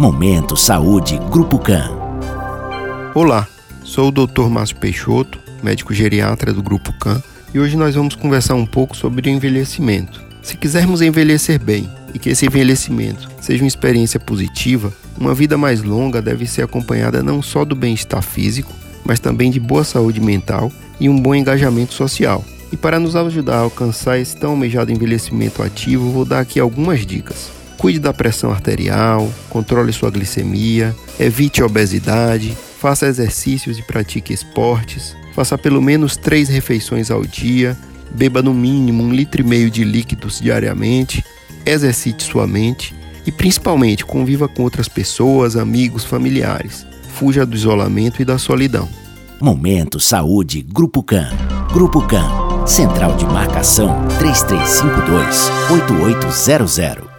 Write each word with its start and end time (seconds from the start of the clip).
Momento 0.00 0.56
Saúde 0.56 1.20
Grupo 1.30 1.58
CAN. 1.58 1.90
Olá, 3.14 3.46
sou 3.84 4.08
o 4.08 4.10
Dr. 4.10 4.48
Márcio 4.48 4.76
Peixoto, 4.78 5.38
médico 5.62 5.92
geriatra 5.92 6.54
do 6.54 6.62
Grupo 6.62 6.90
CAN, 6.94 7.22
e 7.52 7.60
hoje 7.60 7.76
nós 7.76 7.94
vamos 7.94 8.14
conversar 8.14 8.54
um 8.54 8.64
pouco 8.64 8.96
sobre 8.96 9.28
o 9.28 9.30
envelhecimento. 9.30 10.22
Se 10.40 10.56
quisermos 10.56 11.02
envelhecer 11.02 11.62
bem 11.62 11.86
e 12.14 12.18
que 12.18 12.30
esse 12.30 12.46
envelhecimento 12.46 13.28
seja 13.42 13.62
uma 13.62 13.68
experiência 13.68 14.18
positiva, 14.18 14.90
uma 15.18 15.34
vida 15.34 15.58
mais 15.58 15.82
longa 15.82 16.22
deve 16.22 16.46
ser 16.46 16.62
acompanhada 16.62 17.22
não 17.22 17.42
só 17.42 17.62
do 17.62 17.76
bem-estar 17.76 18.22
físico, 18.22 18.72
mas 19.04 19.20
também 19.20 19.50
de 19.50 19.60
boa 19.60 19.84
saúde 19.84 20.18
mental 20.18 20.72
e 20.98 21.10
um 21.10 21.20
bom 21.20 21.34
engajamento 21.34 21.92
social. 21.92 22.42
E 22.72 22.76
para 22.76 22.98
nos 22.98 23.14
ajudar 23.14 23.56
a 23.56 23.60
alcançar 23.64 24.18
esse 24.18 24.34
tão 24.34 24.52
almejado 24.52 24.90
envelhecimento 24.90 25.62
ativo, 25.62 26.10
vou 26.10 26.24
dar 26.24 26.40
aqui 26.40 26.58
algumas 26.58 27.04
dicas. 27.04 27.59
Cuide 27.80 27.98
da 27.98 28.12
pressão 28.12 28.50
arterial, 28.50 29.32
controle 29.48 29.90
sua 29.90 30.10
glicemia, 30.10 30.94
evite 31.18 31.62
obesidade, 31.62 32.54
faça 32.78 33.06
exercícios 33.06 33.78
e 33.78 33.82
pratique 33.82 34.34
esportes, 34.34 35.16
faça 35.34 35.56
pelo 35.56 35.80
menos 35.80 36.14
três 36.14 36.50
refeições 36.50 37.10
ao 37.10 37.24
dia, 37.24 37.74
beba 38.10 38.42
no 38.42 38.52
mínimo 38.52 39.02
um 39.02 39.10
litro 39.10 39.40
e 39.40 39.44
meio 39.44 39.70
de 39.70 39.82
líquidos 39.82 40.40
diariamente, 40.40 41.24
exercite 41.64 42.22
sua 42.22 42.46
mente 42.46 42.94
e 43.24 43.32
principalmente 43.32 44.04
conviva 44.04 44.46
com 44.46 44.62
outras 44.62 44.86
pessoas, 44.86 45.56
amigos, 45.56 46.04
familiares. 46.04 46.86
Fuja 47.14 47.46
do 47.46 47.56
isolamento 47.56 48.20
e 48.20 48.26
da 48.26 48.36
solidão. 48.36 48.90
Momento 49.40 49.98
Saúde 49.98 50.60
Grupo 50.60 51.02
CAN. 51.02 51.30
Grupo 51.72 52.06
CAN. 52.06 52.66
Central 52.66 53.16
de 53.16 53.24
Marcação 53.24 54.06
3352 54.18 55.50
8800. 55.70 57.09